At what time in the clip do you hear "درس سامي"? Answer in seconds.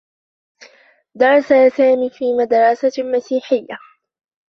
1.17-2.09